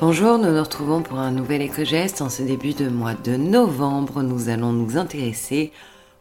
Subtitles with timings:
[0.00, 2.20] Bonjour, nous nous retrouvons pour un nouvel éco-geste.
[2.20, 5.70] En ce début de mois de novembre, nous allons nous intéresser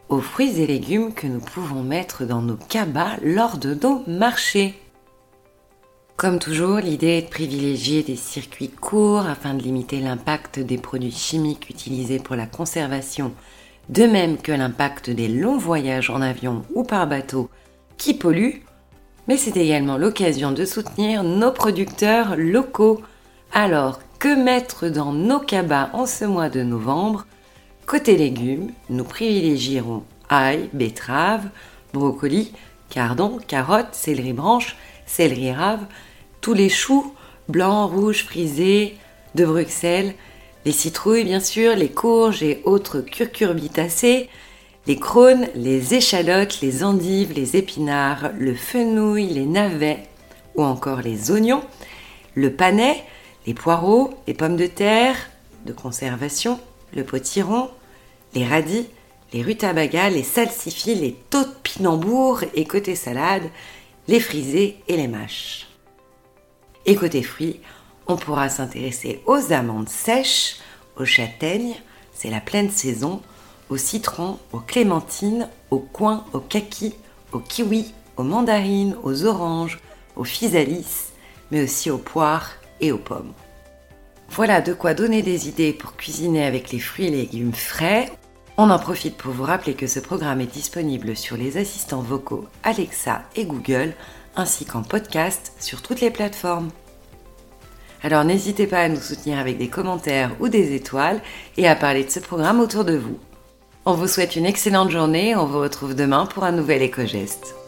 [0.10, 4.76] aux fruits et légumes que nous pouvons mettre dans nos cabas lors de nos marchés.
[6.18, 11.12] Comme toujours, l'idée est de privilégier des circuits courts afin de limiter l'impact des produits
[11.12, 13.34] chimiques utilisés pour la conservation,
[13.90, 17.50] de même que l'impact des longs voyages en avion ou par bateau
[17.98, 18.62] qui polluent,
[19.28, 23.02] mais c'est également l'occasion de soutenir nos producteurs locaux.
[23.56, 27.28] Alors, que mettre dans nos cabas en ce mois de novembre?
[27.86, 31.50] Côté légumes, nous privilégierons ail, betterave,
[31.94, 32.52] brocoli,
[32.90, 34.76] cardon, carottes, céleri branche,
[35.06, 35.86] céleri rave,
[36.42, 37.14] tous les choux,
[37.48, 38.98] blancs, rouges, frisés,
[39.36, 40.16] de Bruxelles,
[40.66, 44.30] les citrouilles bien sûr, les courges et autres curcurbitacées,
[44.88, 50.08] les crônes, les échalotes, les endives, les épinards, le fenouil, les navets
[50.56, 51.62] ou encore les oignons,
[52.34, 53.04] le panais,
[53.46, 55.16] les poireaux, les pommes de terre
[55.66, 56.60] de conservation,
[56.94, 57.70] le potiron,
[58.34, 58.88] les radis,
[59.32, 63.44] les rutabagas, les salsifis, les taupinambours et côté salade,
[64.08, 65.68] les frisés et les mâches.
[66.86, 67.62] Et côté fruits,
[68.08, 70.58] on pourra s'intéresser aux amandes sèches,
[70.98, 71.76] aux châtaignes,
[72.14, 73.22] c'est la pleine saison,
[73.70, 76.94] aux citrons, aux clémentines, aux coins, aux kakis,
[77.32, 79.80] aux kiwis, aux mandarines, aux oranges,
[80.16, 81.12] aux physalis,
[81.50, 82.52] mais aussi aux poires
[82.84, 83.34] et aux pommes.
[84.30, 88.12] Voilà de quoi donner des idées pour cuisiner avec les fruits et légumes frais.
[88.58, 92.46] On en profite pour vous rappeler que ce programme est disponible sur les assistants vocaux
[92.64, 93.94] Alexa et Google,
[94.36, 96.70] ainsi qu'en podcast sur toutes les plateformes.
[98.04, 101.22] Alors n'hésitez pas à nous soutenir avec des commentaires ou des étoiles
[101.58, 103.18] et à parler de ce programme autour de vous.
[103.86, 107.63] On vous souhaite une excellente journée, on vous retrouve demain pour un nouvel éco-geste.